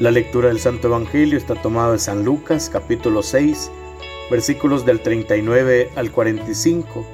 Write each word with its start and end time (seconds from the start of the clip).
La 0.00 0.12
lectura 0.12 0.46
del 0.46 0.60
Santo 0.60 0.86
Evangelio 0.86 1.36
está 1.36 1.56
tomada 1.56 1.90
de 1.90 1.98
San 1.98 2.24
Lucas 2.24 2.70
capítulo 2.72 3.20
6 3.20 3.68
versículos 4.30 4.86
del 4.86 5.00
39 5.00 5.90
al 5.96 6.12
45. 6.12 7.04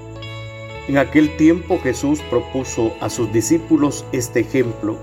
En 0.88 0.98
aquel 0.98 1.34
tiempo 1.38 1.80
Jesús 1.80 2.20
propuso 2.28 2.92
a 3.00 3.08
sus 3.08 3.32
discípulos 3.32 4.04
este 4.12 4.40
ejemplo. 4.40 4.98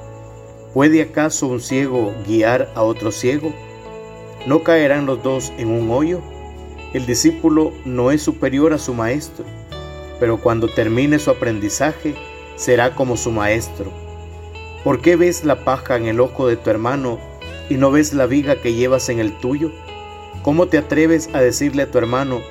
¿Puede 0.76 1.02
acaso 1.02 1.48
un 1.48 1.60
ciego 1.60 2.14
guiar 2.28 2.72
a 2.76 2.84
otro 2.84 3.12
ciego? 3.12 3.52
¿No 4.46 4.62
caerán 4.62 5.08
los 5.08 5.24
dos 5.24 5.52
en 5.58 5.70
un 5.70 5.90
hoyo? 5.90 6.22
El 6.94 7.08
discípulo 7.08 7.74
no 7.84 8.12
es 8.12 8.22
superior 8.22 8.74
a 8.74 8.78
su 8.78 8.94
maestro, 8.94 9.44
pero 10.20 10.38
cuando 10.38 10.68
termine 10.68 11.18
su 11.18 11.32
aprendizaje 11.32 12.14
será 12.58 12.94
como 12.94 13.18
su 13.18 13.32
maestro. 13.32 13.92
¿Por 14.84 15.02
qué 15.02 15.16
ves 15.16 15.44
la 15.46 15.64
paja 15.64 15.98
en 15.98 16.06
el 16.06 16.20
ojo 16.20 16.48
de 16.48 16.58
tu 16.58 16.70
hermano 16.70 17.31
y 17.72 17.78
no 17.78 17.90
ves 17.90 18.14
la 18.14 18.26
viga 18.26 18.58
que 18.58 18.74
llevas 18.74 19.08
en 19.08 19.20
el 19.20 19.32
tuyo? 19.40 19.72
¿Cómo 20.42 20.68
te 20.68 20.78
atreves 20.78 21.30
a 21.32 21.40
decirle 21.40 21.84
a 21.84 21.90
tu 21.90 22.00
hermano, 22.00 22.42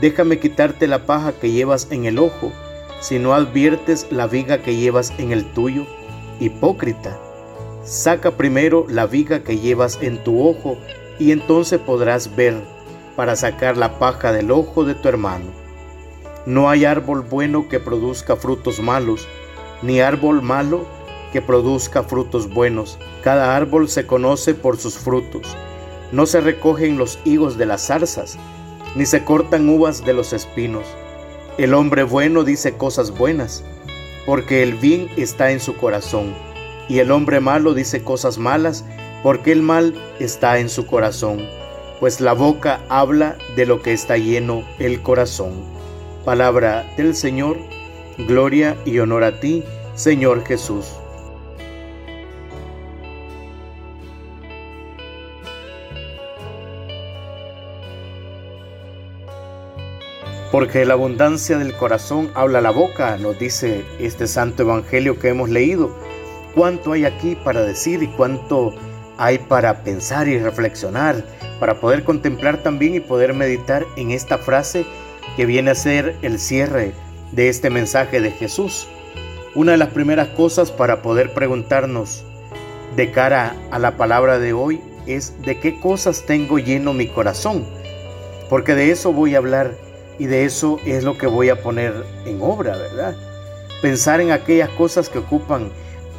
déjame 0.00 0.40
quitarte 0.40 0.88
la 0.88 1.06
paja 1.06 1.32
que 1.32 1.52
llevas 1.52 1.86
en 1.92 2.06
el 2.06 2.18
ojo, 2.18 2.50
si 3.00 3.20
no 3.20 3.34
adviertes 3.34 4.08
la 4.10 4.26
viga 4.26 4.62
que 4.62 4.74
llevas 4.74 5.12
en 5.18 5.30
el 5.30 5.44
tuyo? 5.44 5.86
Hipócrita, 6.40 7.16
saca 7.84 8.32
primero 8.32 8.84
la 8.88 9.06
viga 9.06 9.44
que 9.44 9.60
llevas 9.60 10.00
en 10.02 10.18
tu 10.24 10.44
ojo 10.44 10.76
y 11.20 11.30
entonces 11.30 11.78
podrás 11.78 12.34
ver 12.34 12.56
para 13.14 13.36
sacar 13.36 13.76
la 13.76 14.00
paja 14.00 14.32
del 14.32 14.50
ojo 14.50 14.82
de 14.82 14.96
tu 14.96 15.08
hermano. 15.08 15.52
No 16.46 16.68
hay 16.68 16.84
árbol 16.84 17.20
bueno 17.20 17.68
que 17.68 17.78
produzca 17.78 18.34
frutos 18.34 18.80
malos, 18.80 19.28
ni 19.82 20.00
árbol 20.00 20.42
malo 20.42 20.84
que 21.34 21.42
produzca 21.42 22.04
frutos 22.04 22.48
buenos. 22.48 22.96
Cada 23.24 23.56
árbol 23.56 23.88
se 23.88 24.06
conoce 24.06 24.54
por 24.54 24.78
sus 24.78 24.96
frutos. 24.96 25.56
No 26.12 26.26
se 26.26 26.40
recogen 26.40 26.96
los 26.96 27.18
higos 27.24 27.58
de 27.58 27.66
las 27.66 27.88
zarzas, 27.88 28.38
ni 28.94 29.04
se 29.04 29.24
cortan 29.24 29.68
uvas 29.68 30.04
de 30.04 30.12
los 30.12 30.32
espinos. 30.32 30.86
El 31.58 31.74
hombre 31.74 32.04
bueno 32.04 32.44
dice 32.44 32.76
cosas 32.76 33.10
buenas, 33.10 33.64
porque 34.26 34.62
el 34.62 34.74
bien 34.74 35.10
está 35.16 35.50
en 35.50 35.58
su 35.58 35.76
corazón, 35.76 36.36
y 36.88 37.00
el 37.00 37.10
hombre 37.10 37.40
malo 37.40 37.74
dice 37.74 38.04
cosas 38.04 38.38
malas, 38.38 38.84
porque 39.24 39.50
el 39.50 39.62
mal 39.62 39.92
está 40.20 40.60
en 40.60 40.68
su 40.68 40.86
corazón, 40.86 41.44
pues 41.98 42.20
la 42.20 42.32
boca 42.32 42.80
habla 42.88 43.36
de 43.56 43.66
lo 43.66 43.82
que 43.82 43.92
está 43.92 44.18
lleno 44.18 44.62
el 44.78 45.02
corazón. 45.02 45.64
Palabra 46.24 46.88
del 46.96 47.16
Señor, 47.16 47.58
gloria 48.18 48.76
y 48.84 49.00
honor 49.00 49.24
a 49.24 49.40
ti, 49.40 49.64
Señor 49.96 50.44
Jesús. 50.44 50.94
Porque 60.54 60.84
la 60.84 60.94
abundancia 60.94 61.58
del 61.58 61.74
corazón 61.74 62.30
habla 62.32 62.60
la 62.60 62.70
boca, 62.70 63.16
nos 63.16 63.36
dice 63.36 63.84
este 63.98 64.28
santo 64.28 64.62
evangelio 64.62 65.18
que 65.18 65.30
hemos 65.30 65.50
leído. 65.50 65.90
¿Cuánto 66.54 66.92
hay 66.92 67.06
aquí 67.06 67.34
para 67.34 67.62
decir 67.62 68.04
y 68.04 68.06
cuánto 68.06 68.72
hay 69.18 69.38
para 69.38 69.82
pensar 69.82 70.28
y 70.28 70.38
reflexionar, 70.38 71.24
para 71.58 71.80
poder 71.80 72.04
contemplar 72.04 72.58
también 72.58 72.94
y 72.94 73.00
poder 73.00 73.34
meditar 73.34 73.84
en 73.96 74.12
esta 74.12 74.38
frase 74.38 74.86
que 75.36 75.44
viene 75.44 75.72
a 75.72 75.74
ser 75.74 76.14
el 76.22 76.38
cierre 76.38 76.92
de 77.32 77.48
este 77.48 77.68
mensaje 77.68 78.20
de 78.20 78.30
Jesús? 78.30 78.86
Una 79.56 79.72
de 79.72 79.78
las 79.78 79.88
primeras 79.88 80.28
cosas 80.28 80.70
para 80.70 81.02
poder 81.02 81.34
preguntarnos 81.34 82.22
de 82.94 83.10
cara 83.10 83.56
a 83.72 83.80
la 83.80 83.96
palabra 83.96 84.38
de 84.38 84.52
hoy 84.52 84.80
es 85.08 85.34
de 85.42 85.58
qué 85.58 85.80
cosas 85.80 86.22
tengo 86.26 86.60
lleno 86.60 86.92
mi 86.92 87.08
corazón, 87.08 87.66
porque 88.48 88.76
de 88.76 88.92
eso 88.92 89.12
voy 89.12 89.34
a 89.34 89.38
hablar 89.38 89.82
y 90.18 90.26
de 90.26 90.44
eso 90.44 90.78
es 90.84 91.04
lo 91.04 91.18
que 91.18 91.26
voy 91.26 91.48
a 91.48 91.62
poner 91.62 92.04
en 92.24 92.40
obra, 92.40 92.76
¿verdad? 92.76 93.16
Pensar 93.82 94.20
en 94.20 94.30
aquellas 94.30 94.70
cosas 94.70 95.08
que 95.08 95.18
ocupan 95.18 95.70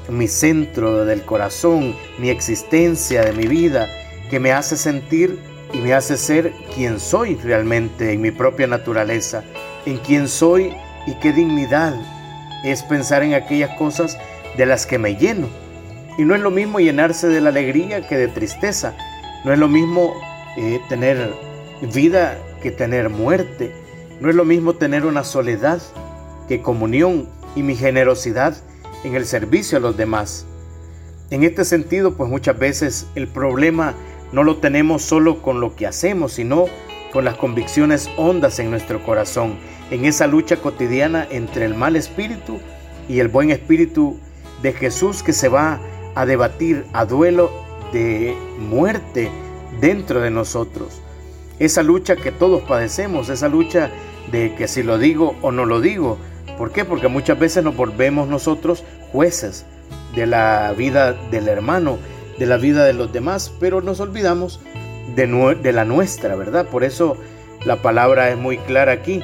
mi 0.09 0.27
centro 0.27 1.05
del 1.05 1.23
corazón, 1.23 1.95
mi 2.19 2.29
existencia 2.29 3.23
de 3.23 3.33
mi 3.33 3.47
vida, 3.47 3.87
que 4.29 4.39
me 4.39 4.51
hace 4.51 4.77
sentir 4.77 5.39
y 5.73 5.77
me 5.77 5.93
hace 5.93 6.17
ser 6.17 6.53
quien 6.73 6.99
soy 6.99 7.35
realmente 7.35 8.13
en 8.13 8.21
mi 8.21 8.31
propia 8.31 8.67
naturaleza, 8.67 9.43
en 9.85 9.97
quien 9.97 10.27
soy 10.27 10.73
y 11.07 11.13
qué 11.15 11.31
dignidad 11.31 11.95
es 12.63 12.83
pensar 12.83 13.23
en 13.23 13.33
aquellas 13.33 13.75
cosas 13.77 14.17
de 14.57 14.65
las 14.65 14.85
que 14.85 14.97
me 14.97 15.15
lleno. 15.15 15.47
Y 16.17 16.23
no 16.23 16.33
es 16.33 16.41
lo 16.41 16.51
mismo 16.51 16.79
llenarse 16.79 17.27
de 17.27 17.41
la 17.41 17.49
alegría 17.49 18.07
que 18.07 18.17
de 18.17 18.27
tristeza. 18.27 18.95
No 19.43 19.53
es 19.53 19.59
lo 19.59 19.67
mismo 19.67 20.13
eh, 20.57 20.79
tener 20.87 21.33
vida 21.93 22.37
que 22.61 22.71
tener 22.71 23.09
muerte. 23.09 23.71
No 24.21 24.29
es 24.29 24.35
lo 24.35 24.45
mismo 24.45 24.73
tener 24.73 25.05
una 25.05 25.25
soledad 25.25 25.81
que 26.47 26.61
comunión 26.61 27.27
y 27.55 27.63
mi 27.63 27.75
generosidad 27.75 28.55
en 29.03 29.13
el 29.15 29.25
servicio 29.25 29.77
a 29.77 29.81
los 29.81 29.97
demás. 29.97 30.45
En 31.31 31.43
este 31.43 31.65
sentido, 31.65 32.15
pues 32.15 32.29
muchas 32.29 32.57
veces 32.57 33.07
el 33.15 33.27
problema 33.27 33.93
no 34.31 34.43
lo 34.43 34.57
tenemos 34.57 35.01
solo 35.01 35.41
con 35.41 35.59
lo 35.59 35.75
que 35.75 35.85
hacemos, 35.85 36.33
sino 36.33 36.65
con 37.11 37.25
las 37.25 37.35
convicciones 37.35 38.09
hondas 38.15 38.59
en 38.59 38.69
nuestro 38.71 39.03
corazón, 39.03 39.55
en 39.91 40.05
esa 40.05 40.27
lucha 40.27 40.57
cotidiana 40.57 41.27
entre 41.29 41.65
el 41.65 41.75
mal 41.75 41.97
espíritu 41.97 42.59
y 43.09 43.19
el 43.19 43.27
buen 43.27 43.51
espíritu 43.51 44.17
de 44.61 44.71
Jesús 44.71 45.23
que 45.23 45.33
se 45.33 45.49
va 45.49 45.79
a 46.15 46.25
debatir 46.25 46.85
a 46.93 47.05
duelo 47.05 47.51
de 47.91 48.33
muerte 48.59 49.29
dentro 49.81 50.21
de 50.21 50.31
nosotros 50.31 51.01
esa 51.59 51.83
lucha 51.83 52.15
que 52.15 52.31
todos 52.31 52.61
padecemos, 52.63 53.29
esa 53.29 53.47
lucha 53.47 53.91
de 54.31 54.55
que 54.55 54.67
si 54.67 54.83
lo 54.83 54.97
digo 54.97 55.35
o 55.41 55.51
no 55.51 55.65
lo 55.65 55.81
digo. 55.81 56.17
¿Por 56.57 56.71
qué? 56.71 56.85
Porque 56.85 57.07
muchas 57.07 57.37
veces 57.37 57.63
nos 57.63 57.75
volvemos 57.75 58.27
nosotros 58.27 58.83
jueces 59.11 59.65
de 60.15 60.25
la 60.25 60.73
vida 60.77 61.13
del 61.13 61.47
hermano, 61.47 61.97
de 62.39 62.45
la 62.45 62.57
vida 62.57 62.85
de 62.85 62.93
los 62.93 63.11
demás, 63.11 63.51
pero 63.59 63.81
nos 63.81 63.99
olvidamos 63.99 64.59
de, 65.15 65.27
de 65.61 65.71
la 65.71 65.85
nuestra, 65.85 66.35
¿verdad? 66.35 66.67
Por 66.67 66.83
eso 66.83 67.17
la 67.65 67.81
palabra 67.81 68.29
es 68.29 68.37
muy 68.37 68.57
clara 68.57 68.93
aquí, 68.93 69.21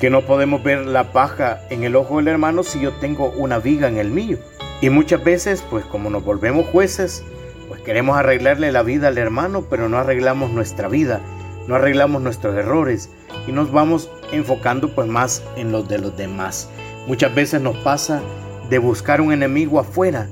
que 0.00 0.10
no 0.10 0.22
podemos 0.22 0.62
ver 0.62 0.86
la 0.86 1.12
paja 1.12 1.60
en 1.70 1.82
el 1.82 1.96
ojo 1.96 2.18
del 2.18 2.28
hermano 2.28 2.62
si 2.62 2.80
yo 2.80 2.92
tengo 2.94 3.30
una 3.30 3.58
viga 3.58 3.88
en 3.88 3.98
el 3.98 4.10
mío. 4.10 4.38
Y 4.80 4.90
muchas 4.90 5.24
veces, 5.24 5.64
pues 5.68 5.84
como 5.84 6.08
nos 6.08 6.24
volvemos 6.24 6.66
jueces, 6.66 7.24
pues 7.66 7.80
queremos 7.80 8.16
arreglarle 8.16 8.70
la 8.70 8.84
vida 8.84 9.08
al 9.08 9.18
hermano, 9.18 9.64
pero 9.68 9.88
no 9.88 9.98
arreglamos 9.98 10.52
nuestra 10.52 10.86
vida 10.86 11.20
no 11.68 11.76
arreglamos 11.76 12.22
nuestros 12.22 12.56
errores 12.56 13.10
y 13.46 13.52
nos 13.52 13.70
vamos 13.70 14.10
enfocando 14.32 14.94
pues 14.94 15.06
más 15.06 15.42
en 15.56 15.70
los 15.70 15.86
de 15.86 15.98
los 15.98 16.16
demás. 16.16 16.68
Muchas 17.06 17.34
veces 17.34 17.60
nos 17.60 17.76
pasa 17.76 18.22
de 18.68 18.78
buscar 18.78 19.20
un 19.20 19.32
enemigo 19.32 19.78
afuera 19.78 20.28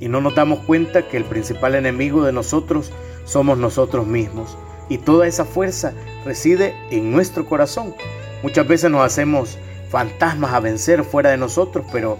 y 0.00 0.08
no 0.08 0.20
nos 0.20 0.34
damos 0.36 0.60
cuenta 0.60 1.08
que 1.08 1.16
el 1.16 1.24
principal 1.24 1.74
enemigo 1.74 2.24
de 2.24 2.32
nosotros 2.32 2.92
somos 3.24 3.58
nosotros 3.58 4.06
mismos 4.06 4.56
y 4.88 4.98
toda 4.98 5.26
esa 5.26 5.44
fuerza 5.44 5.92
reside 6.24 6.74
en 6.90 7.10
nuestro 7.10 7.46
corazón. 7.46 7.94
Muchas 8.44 8.68
veces 8.68 8.90
nos 8.90 9.04
hacemos 9.04 9.58
fantasmas 9.90 10.52
a 10.52 10.60
vencer 10.60 11.02
fuera 11.02 11.30
de 11.30 11.36
nosotros, 11.36 11.84
pero 11.92 12.16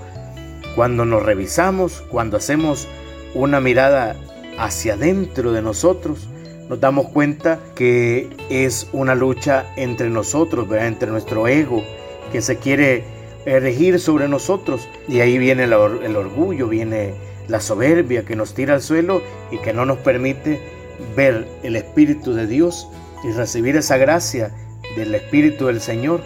cuando 0.74 1.04
nos 1.04 1.22
revisamos, 1.22 2.02
cuando 2.10 2.36
hacemos 2.36 2.88
una 3.34 3.60
mirada 3.60 4.16
hacia 4.58 4.94
adentro 4.94 5.52
de 5.52 5.62
nosotros, 5.62 6.28
nos 6.68 6.80
damos 6.80 7.08
cuenta 7.08 7.60
que 7.74 8.28
es 8.50 8.88
una 8.92 9.14
lucha 9.14 9.66
entre 9.76 10.10
nosotros, 10.10 10.66
entre 10.72 11.10
nuestro 11.10 11.46
ego, 11.48 11.84
que 12.32 12.42
se 12.42 12.56
quiere 12.56 13.04
erigir 13.44 14.00
sobre 14.00 14.28
nosotros. 14.28 14.88
Y 15.08 15.20
ahí 15.20 15.38
viene 15.38 15.64
el, 15.64 15.72
el 15.72 16.16
orgullo, 16.16 16.68
viene 16.68 17.14
la 17.48 17.60
soberbia 17.60 18.24
que 18.24 18.36
nos 18.36 18.54
tira 18.54 18.74
al 18.74 18.82
suelo 18.82 19.22
y 19.50 19.58
que 19.58 19.72
no 19.72 19.86
nos 19.86 19.98
permite 19.98 20.60
ver 21.14 21.46
el 21.62 21.76
Espíritu 21.76 22.32
de 22.34 22.46
Dios 22.46 22.88
y 23.22 23.30
recibir 23.30 23.76
esa 23.76 23.96
gracia 23.96 24.50
del 24.96 25.14
Espíritu 25.14 25.66
del 25.66 25.80
Señor, 25.80 26.20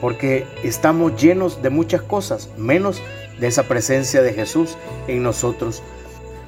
porque 0.00 0.46
estamos 0.62 1.20
llenos 1.20 1.62
de 1.62 1.70
muchas 1.70 2.02
cosas, 2.02 2.50
menos 2.56 3.00
de 3.38 3.46
esa 3.46 3.64
presencia 3.64 4.22
de 4.22 4.32
Jesús 4.32 4.76
en 5.08 5.22
nosotros. 5.22 5.82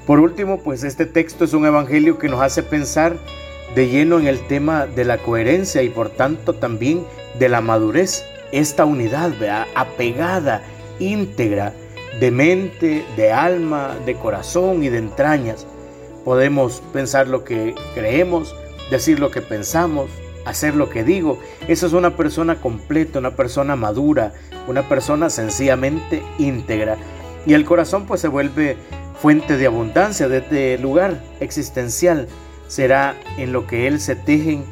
Por 0.06 0.20
último, 0.20 0.58
pues 0.58 0.84
este 0.84 1.04
texto 1.04 1.44
es 1.44 1.52
un 1.52 1.66
evangelio 1.66 2.16
que 2.16 2.28
nos 2.28 2.40
hace 2.40 2.62
pensar 2.62 3.16
de 3.74 3.88
lleno 3.88 4.20
en 4.20 4.28
el 4.28 4.38
tema 4.46 4.86
de 4.86 5.04
la 5.04 5.18
coherencia 5.18 5.82
y 5.82 5.88
por 5.88 6.10
tanto 6.10 6.54
también 6.54 7.04
de 7.40 7.48
la 7.48 7.60
madurez. 7.60 8.24
Esta 8.52 8.84
unidad 8.84 9.32
apegada, 9.74 10.62
íntegra, 11.00 11.72
de 12.20 12.30
mente, 12.30 13.04
de 13.16 13.32
alma, 13.32 13.96
de 14.06 14.14
corazón 14.14 14.84
y 14.84 14.88
de 14.90 14.98
entrañas. 14.98 15.66
Podemos 16.24 16.82
pensar 16.92 17.26
lo 17.26 17.42
que 17.42 17.74
creemos, 17.94 18.54
decir 18.92 19.18
lo 19.18 19.32
que 19.32 19.42
pensamos, 19.42 20.08
hacer 20.44 20.76
lo 20.76 20.88
que 20.88 21.02
digo. 21.02 21.40
Eso 21.66 21.88
es 21.88 21.92
una 21.92 22.16
persona 22.16 22.60
completa, 22.60 23.18
una 23.18 23.34
persona 23.34 23.74
madura, 23.74 24.32
una 24.68 24.88
persona 24.88 25.30
sencillamente 25.30 26.22
íntegra. 26.38 26.96
Y 27.44 27.54
el 27.54 27.64
corazón 27.64 28.06
pues 28.06 28.20
se 28.20 28.28
vuelve 28.28 28.76
fuente 29.20 29.56
de 29.56 29.66
abundancia, 29.66 30.28
de 30.28 30.38
este 30.38 30.78
lugar 30.78 31.20
existencial 31.40 32.28
será 32.68 33.14
en 33.36 33.52
lo 33.52 33.66
que 33.66 33.86
Él 33.86 34.00
se 34.00 34.16
tejen 34.16 34.64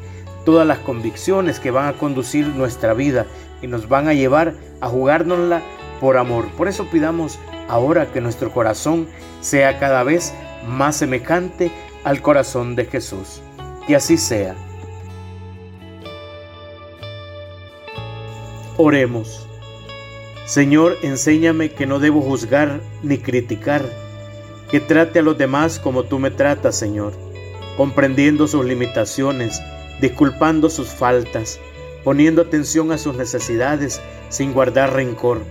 todas 0.45 0.67
las 0.67 0.79
convicciones 0.79 1.59
que 1.59 1.71
van 1.71 1.87
a 1.87 1.97
conducir 1.97 2.47
nuestra 2.47 2.93
vida 2.93 3.25
y 3.61 3.67
nos 3.67 3.89
van 3.89 4.07
a 4.07 4.13
llevar 4.13 4.53
a 4.81 4.87
jugárnosla 4.87 5.61
por 5.99 6.17
amor. 6.17 6.47
Por 6.57 6.67
eso 6.67 6.87
pidamos 6.91 7.39
ahora 7.67 8.11
que 8.11 8.21
nuestro 8.21 8.51
corazón 8.51 9.07
sea 9.41 9.79
cada 9.79 10.03
vez 10.03 10.33
más 10.67 10.97
semejante 10.97 11.71
al 12.03 12.21
corazón 12.21 12.75
de 12.75 12.85
Jesús. 12.85 13.41
Que 13.87 13.95
así 13.95 14.17
sea. 14.17 14.55
Oremos. 18.77 19.47
Señor, 20.45 20.97
enséñame 21.01 21.71
que 21.71 21.87
no 21.87 21.99
debo 21.99 22.21
juzgar 22.21 22.81
ni 23.01 23.17
criticar, 23.17 23.83
que 24.69 24.79
trate 24.79 25.19
a 25.19 25.21
los 25.21 25.37
demás 25.37 25.79
como 25.79 26.03
tú 26.03 26.19
me 26.19 26.31
tratas, 26.31 26.75
Señor, 26.75 27.13
comprendiendo 27.77 28.47
sus 28.47 28.65
limitaciones, 28.65 29.61
disculpando 30.01 30.69
sus 30.69 30.89
faltas, 30.89 31.59
poniendo 32.03 32.41
atención 32.41 32.91
a 32.91 32.97
sus 32.97 33.15
necesidades 33.15 34.01
sin 34.29 34.53
guardar 34.53 34.93
rencor 34.93 35.41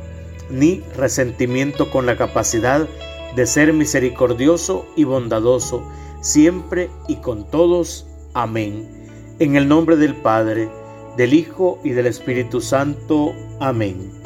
ni 0.50 0.82
resentimiento 0.96 1.90
con 1.90 2.06
la 2.06 2.16
capacidad 2.16 2.87
de 3.34 3.46
ser 3.46 3.72
misericordioso 3.72 4.87
y 4.96 5.05
bondadoso, 5.05 5.82
siempre 6.20 6.90
y 7.08 7.16
con 7.16 7.50
todos. 7.50 8.06
Amén. 8.32 8.88
En 9.38 9.56
el 9.56 9.69
nombre 9.69 9.96
del 9.96 10.14
Padre, 10.14 10.69
del 11.16 11.34
Hijo 11.34 11.78
y 11.82 11.90
del 11.90 12.06
Espíritu 12.06 12.61
Santo. 12.61 13.34
Amén. 13.61 14.24